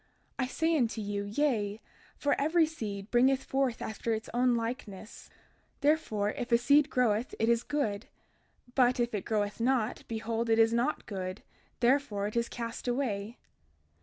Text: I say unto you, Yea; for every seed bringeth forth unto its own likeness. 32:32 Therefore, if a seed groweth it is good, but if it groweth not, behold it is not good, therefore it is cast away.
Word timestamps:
I 0.39 0.47
say 0.47 0.75
unto 0.75 0.99
you, 0.99 1.25
Yea; 1.25 1.79
for 2.17 2.33
every 2.41 2.65
seed 2.65 3.11
bringeth 3.11 3.43
forth 3.43 3.83
unto 3.83 4.09
its 4.09 4.31
own 4.33 4.55
likeness. 4.55 5.29
32:32 5.33 5.39
Therefore, 5.81 6.29
if 6.31 6.51
a 6.51 6.57
seed 6.57 6.89
groweth 6.89 7.35
it 7.37 7.47
is 7.49 7.61
good, 7.61 8.07
but 8.73 8.99
if 8.99 9.13
it 9.13 9.25
groweth 9.25 9.59
not, 9.59 10.03
behold 10.07 10.49
it 10.49 10.57
is 10.57 10.73
not 10.73 11.05
good, 11.05 11.43
therefore 11.81 12.25
it 12.25 12.35
is 12.35 12.49
cast 12.49 12.87
away. 12.87 13.37